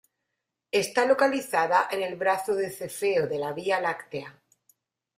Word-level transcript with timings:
Está 0.71 1.05
localizada 1.05 1.87
en 1.91 2.01
el 2.01 2.15
brazo 2.15 2.55
de 2.55 2.71
Cefeo 2.71 3.27
de 3.27 3.37
la 3.37 3.53
Vía 3.53 3.79
Láctea. 3.79 4.41